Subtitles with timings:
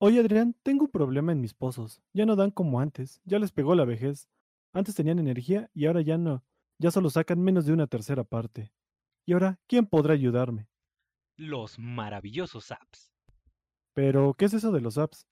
[0.00, 2.00] Oye, Adrián, tengo un problema en mis pozos.
[2.12, 3.20] Ya no dan como antes.
[3.24, 4.28] Ya les pegó la vejez.
[4.72, 6.44] Antes tenían energía y ahora ya no.
[6.78, 8.72] Ya solo sacan menos de una tercera parte.
[9.26, 10.68] Y ahora, ¿quién podrá ayudarme?
[11.36, 13.12] Los maravillosos apps.
[13.92, 15.26] Pero, ¿qué es eso de los apps?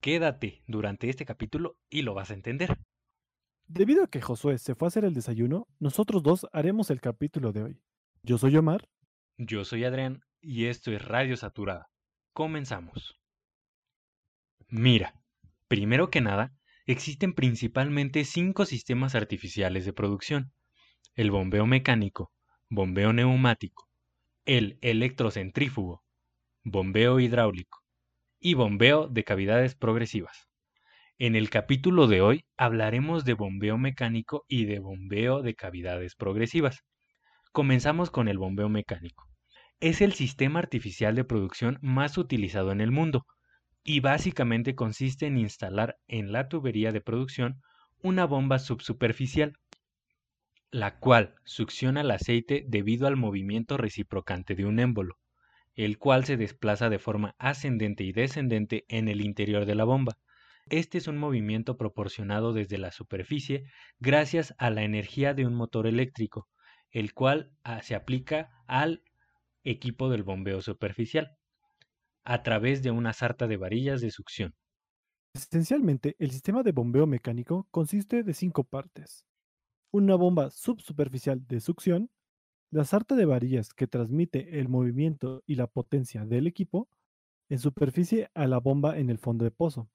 [0.00, 2.76] Quédate durante este capítulo y lo vas a entender.
[3.68, 7.52] Debido a que Josué se fue a hacer el desayuno, nosotros dos haremos el capítulo
[7.52, 7.82] de hoy.
[8.22, 8.88] Yo soy Omar.
[9.38, 11.88] Yo soy Adrián y esto es Radio Saturada.
[12.32, 13.16] Comenzamos.
[14.68, 15.14] Mira,
[15.68, 16.52] primero que nada,
[16.86, 20.52] existen principalmente cinco sistemas artificiales de producción.
[21.14, 22.32] El bombeo mecánico,
[22.68, 23.88] bombeo neumático,
[24.44, 26.02] el electrocentrífugo,
[26.64, 27.84] bombeo hidráulico
[28.40, 30.48] y bombeo de cavidades progresivas.
[31.18, 36.84] En el capítulo de hoy hablaremos de bombeo mecánico y de bombeo de cavidades progresivas.
[37.52, 39.28] Comenzamos con el bombeo mecánico.
[39.78, 43.26] Es el sistema artificial de producción más utilizado en el mundo
[43.86, 47.62] y básicamente consiste en instalar en la tubería de producción
[48.02, 49.52] una bomba subsuperficial,
[50.72, 55.18] la cual succiona el aceite debido al movimiento reciprocante de un émbolo,
[55.76, 60.18] el cual se desplaza de forma ascendente y descendente en el interior de la bomba.
[60.68, 63.70] Este es un movimiento proporcionado desde la superficie
[64.00, 66.48] gracias a la energía de un motor eléctrico,
[66.90, 69.04] el cual ah, se aplica al
[69.62, 71.36] equipo del bombeo superficial
[72.26, 74.54] a través de una sarta de varillas de succión.
[75.32, 79.24] Esencialmente, el sistema de bombeo mecánico consiste de cinco partes.
[79.92, 82.10] Una bomba subsuperficial de succión,
[82.70, 86.88] la sarta de varillas que transmite el movimiento y la potencia del equipo
[87.48, 89.88] en superficie a la bomba en el fondo de pozo.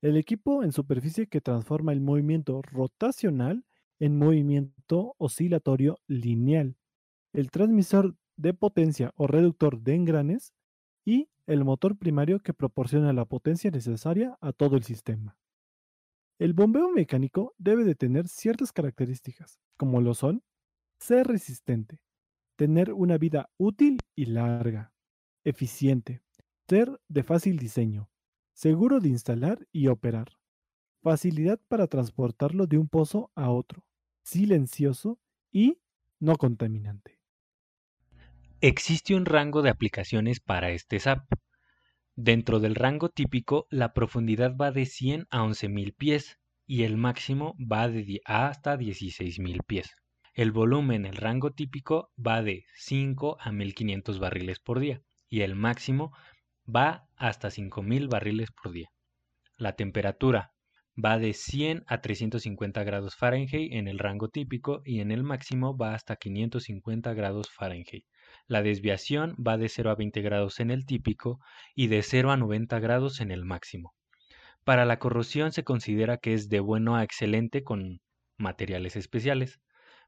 [0.00, 3.66] El equipo en superficie que transforma el movimiento rotacional
[3.98, 6.76] en movimiento oscilatorio lineal.
[7.34, 10.54] El transmisor de potencia o reductor de engranes
[11.04, 15.36] y el motor primario que proporciona la potencia necesaria a todo el sistema.
[16.38, 20.42] El bombeo mecánico debe de tener ciertas características, como lo son
[20.98, 22.00] ser resistente,
[22.56, 24.92] tener una vida útil y larga,
[25.44, 26.22] eficiente,
[26.68, 28.10] ser de fácil diseño,
[28.54, 30.28] seguro de instalar y operar,
[31.02, 33.86] facilidad para transportarlo de un pozo a otro,
[34.24, 35.18] silencioso
[35.52, 35.78] y
[36.20, 37.23] no contaminante.
[38.66, 41.30] Existe un rango de aplicaciones para este SAP.
[42.16, 47.56] Dentro del rango típico, la profundidad va de 100 a 11.000 pies y el máximo
[47.60, 49.94] va de hasta 16.000 pies.
[50.32, 55.56] El volumen, el rango típico, va de 5 a 1.500 barriles por día y el
[55.56, 56.16] máximo
[56.66, 58.88] va hasta 5.000 barriles por día.
[59.58, 60.53] La temperatura
[61.02, 65.76] va de 100 a 350 grados Fahrenheit en el rango típico y en el máximo
[65.76, 68.04] va hasta 550 grados Fahrenheit.
[68.46, 71.40] La desviación va de 0 a 20 grados en el típico
[71.74, 73.94] y de 0 a 90 grados en el máximo.
[74.64, 78.00] Para la corrosión se considera que es de bueno a excelente con
[78.38, 79.60] materiales especiales.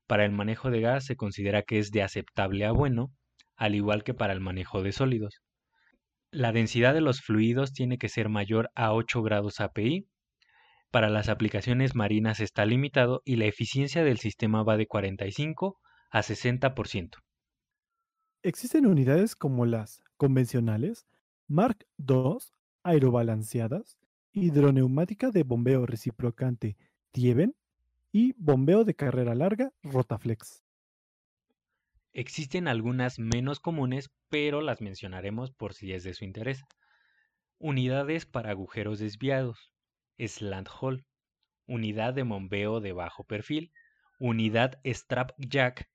[0.07, 3.13] Para el manejo de gas se considera que es de aceptable a bueno,
[3.57, 5.43] al igual que para el manejo de sólidos.
[6.31, 10.07] La densidad de los fluidos tiene que ser mayor a 8 grados API.
[10.91, 15.79] Para las aplicaciones marinas está limitado y la eficiencia del sistema va de 45
[16.11, 17.17] a 60%.
[18.43, 21.07] Existen unidades como las convencionales,
[21.49, 22.39] Mark II,
[22.85, 23.99] aerobalanceadas,
[24.33, 26.77] hidroneumática de bombeo reciprocante
[27.11, 27.57] Tieven
[28.13, 30.63] y bombeo de carrera larga Rotaflex.
[32.13, 36.63] Existen algunas menos comunes, pero las mencionaremos por si es de su interés.
[37.59, 39.73] Unidades para agujeros desviados,
[40.19, 41.04] slant hole,
[41.66, 43.72] unidad de bombeo de bajo perfil,
[44.19, 45.88] unidad strap jack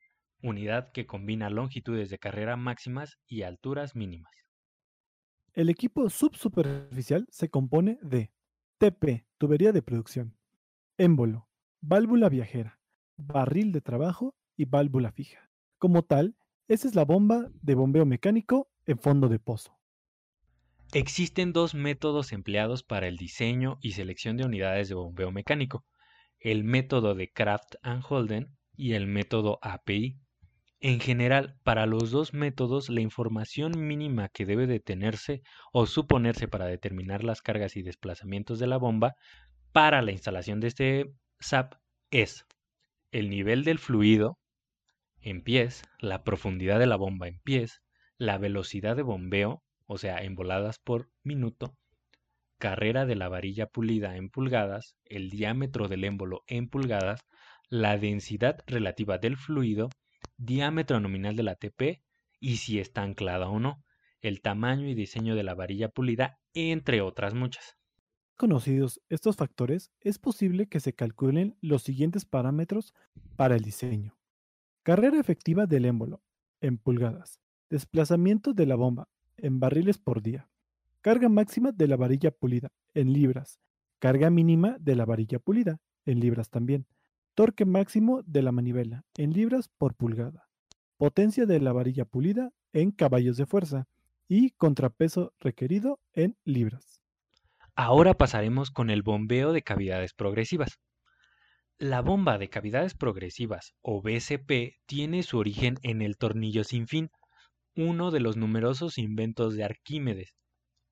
[0.43, 4.31] unidad que combina longitudes de carrera máximas y alturas mínimas.
[5.53, 8.31] El equipo subsuperficial se compone de
[8.77, 10.37] TP, tubería de producción,
[10.97, 11.49] émbolo,
[11.81, 12.79] válvula viajera,
[13.17, 15.51] barril de trabajo y válvula fija.
[15.77, 16.35] Como tal,
[16.67, 19.80] esa es la bomba de bombeo mecánico en fondo de pozo.
[20.93, 25.85] Existen dos métodos empleados para el diseño y selección de unidades de bombeo mecánico,
[26.37, 30.19] el método de Kraft and Holden y el método API.
[30.81, 36.65] En general, para los dos métodos, la información mínima que debe detenerse o suponerse para
[36.65, 39.15] determinar las cargas y desplazamientos de la bomba
[39.71, 41.75] para la instalación de este SAP
[42.09, 42.45] es
[43.11, 44.39] el nivel del fluido
[45.21, 47.81] en pies, la profundidad de la bomba en pies,
[48.17, 51.75] la velocidad de bombeo, o sea, en voladas por minuto,
[52.59, 57.25] carrera de la varilla pulida en pulgadas, el diámetro del émbolo en pulgadas,
[57.67, 59.89] la densidad relativa del fluido,
[60.37, 62.01] diámetro nominal de la TP
[62.39, 63.83] y si está anclada o no,
[64.21, 67.75] el tamaño y diseño de la varilla pulida entre otras muchas.
[68.37, 72.93] Conocidos estos factores, es posible que se calculen los siguientes parámetros
[73.35, 74.17] para el diseño.
[74.83, 76.23] Carrera efectiva del émbolo,
[76.61, 77.41] en pulgadas.
[77.69, 79.09] Desplazamiento de la bomba,
[79.41, 80.49] en barriles por día.
[81.01, 83.59] Carga máxima de la varilla pulida, en libras.
[83.99, 86.85] Carga mínima de la varilla pulida, en libras también.
[87.33, 90.47] Torque máximo de la manivela, en libras por pulgada.
[90.97, 93.87] Potencia de la varilla pulida, en caballos de fuerza.
[94.27, 97.01] Y contrapeso requerido, en libras.
[97.75, 100.79] Ahora pasaremos con el bombeo de cavidades progresivas.
[101.79, 107.09] La bomba de cavidades progresivas, o BCP, tiene su origen en el tornillo sin fin,
[107.75, 110.35] uno de los numerosos inventos de Arquímedes.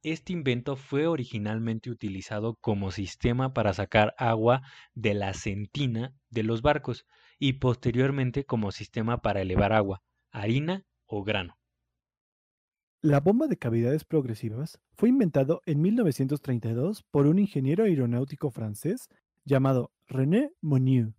[0.02, 4.62] Este invento fue originalmente utilizado como sistema para sacar agua
[4.94, 7.06] de la centina de los barcos
[7.38, 11.58] y posteriormente como sistema para elevar agua, harina o grano.
[13.02, 19.08] La bomba de cavidades progresivas fue inventado en 1932 por un ingeniero aeronáutico francés
[19.46, 21.14] llamado René Monnier.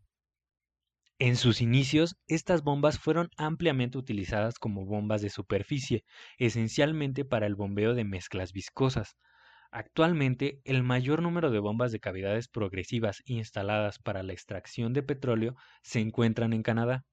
[1.22, 6.02] En sus inicios, estas bombas fueron ampliamente utilizadas como bombas de superficie,
[6.38, 9.18] esencialmente para el bombeo de mezclas viscosas.
[9.70, 15.56] Actualmente, el mayor número de bombas de cavidades progresivas instaladas para la extracción de petróleo
[15.82, 17.04] se encuentran en Canadá.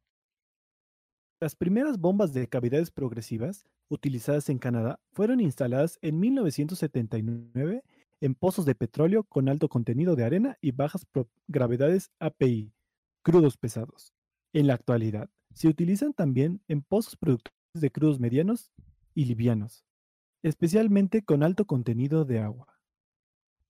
[1.42, 7.84] Las primeras bombas de cavidades progresivas utilizadas en Canadá fueron instaladas en 1979
[8.22, 11.06] en pozos de petróleo con alto contenido de arena y bajas
[11.50, 12.72] gravedades API
[13.28, 14.14] crudos pesados.
[14.54, 18.72] En la actualidad, se utilizan también en pozos productores de crudos medianos
[19.14, 19.84] y livianos,
[20.44, 22.80] especialmente con alto contenido de agua.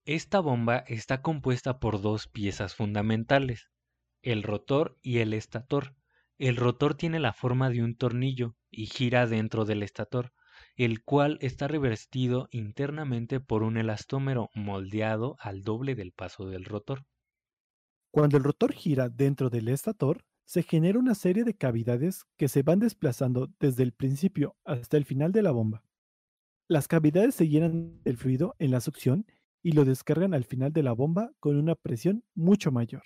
[0.04, 3.68] Esta bomba está compuesta por dos piezas fundamentales,
[4.22, 5.96] el rotor y el estator.
[6.38, 10.32] El rotor tiene la forma de un tornillo y gira dentro del estator,
[10.76, 17.06] el cual está revestido internamente por un elastómero moldeado al doble del paso del rotor.
[18.10, 22.62] Cuando el rotor gira dentro del estator, se genera una serie de cavidades que se
[22.62, 25.84] van desplazando desde el principio hasta el final de la bomba.
[26.68, 29.26] Las cavidades se llenan del fluido en la succión
[29.62, 33.02] y lo descargan al final de la bomba con una presión mucho mayor,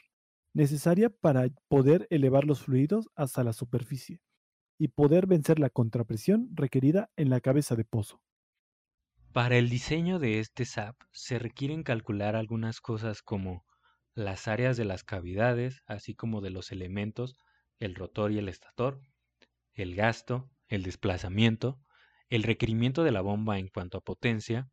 [0.55, 4.21] necesaria para poder elevar los fluidos hasta la superficie
[4.79, 8.21] y poder vencer la contrapresión requerida en la cabeza de pozo.
[9.33, 13.65] Para el diseño de este SAP se requieren calcular algunas cosas como
[14.15, 17.37] las áreas de las cavidades, así como de los elementos,
[17.79, 19.01] el rotor y el estator,
[19.75, 21.81] el gasto, el desplazamiento,
[22.29, 24.71] el requerimiento de la bomba en cuanto a potencia.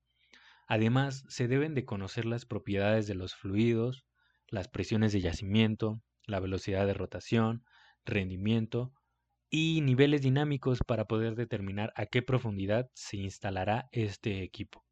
[0.67, 4.05] Además, se deben de conocer las propiedades de los fluidos,
[4.47, 7.63] las presiones de yacimiento, la velocidad de rotación,
[8.05, 8.93] rendimiento
[9.49, 14.85] y niveles dinámicos para poder determinar a qué profundidad se instalará este equipo.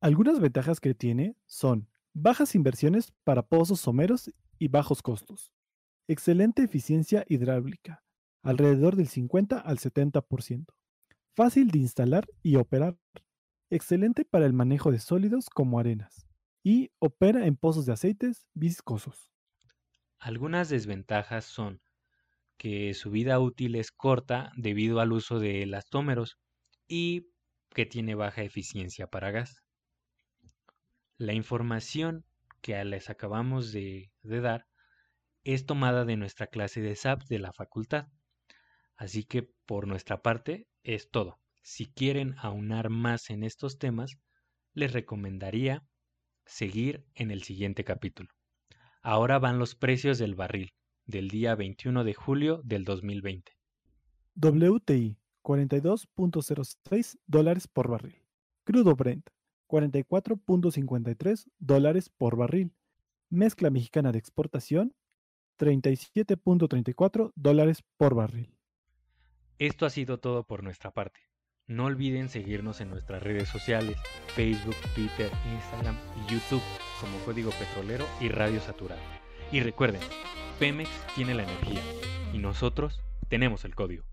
[0.00, 5.52] Algunas ventajas que tiene son Bajas inversiones para pozos someros y bajos costos.
[6.08, 8.02] Excelente eficiencia hidráulica,
[8.42, 10.64] alrededor del 50 al 70%.
[11.34, 12.96] Fácil de instalar y operar.
[13.68, 16.26] Excelente para el manejo de sólidos como arenas.
[16.64, 19.30] Y opera en pozos de aceites viscosos.
[20.18, 21.82] Algunas desventajas son
[22.56, 26.38] que su vida útil es corta debido al uso de elastómeros
[26.88, 27.28] y
[27.74, 29.65] que tiene baja eficiencia para gas.
[31.18, 32.26] La información
[32.60, 34.66] que les acabamos de, dar
[35.44, 38.08] es tomada de nuestra clase de SAP de la facultad.
[38.96, 41.38] Así que por nuestra parte es todo.
[41.62, 44.18] Si quieren aunar más en estos temas,
[44.74, 45.86] les recomendaría
[46.44, 48.28] seguir en el siguiente capítulo.
[49.00, 50.74] Ahora van los precios del barril
[51.06, 53.52] del día 21 de julio del 2020.
[54.34, 58.22] WTI 42.06 dólares por barril.
[58.64, 59.30] Crudo Brent
[59.68, 62.72] 44.53 dólares por barril.
[63.28, 64.94] Mezcla mexicana de exportación,
[65.58, 68.56] 37.34 dólares por barril.
[69.58, 71.20] Esto ha sido todo por nuestra parte.
[71.66, 73.96] No olviden seguirnos en nuestras redes sociales,
[74.34, 76.62] Facebook, Twitter, Instagram y YouTube
[77.00, 79.00] como Código Petrolero y Radio Saturado.
[79.50, 80.00] Y recuerden,
[80.60, 81.80] Pemex tiene la energía
[82.32, 84.04] y nosotros tenemos el código.